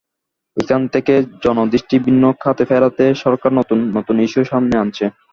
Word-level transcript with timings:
এখান 0.57 0.81
থেকে 0.93 1.13
জনদৃষ্টি 1.43 1.95
ভিন্ন 1.99 2.23
খাতে 2.39 2.63
ফেরাতে 2.65 3.05
সরকার 3.23 3.51
নতুন 3.59 3.79
নতুন 3.97 4.15
ইস্যু 4.19 4.41
সামনে 4.51 4.75
আনছে। 4.77 5.05